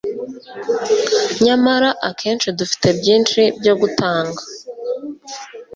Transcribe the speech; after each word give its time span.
nyamara 1.45 1.89
akenshi 2.09 2.47
dufite 2.59 2.87
byinshi 2.99 3.41
byo 3.59 3.73
gutanga 3.81 4.41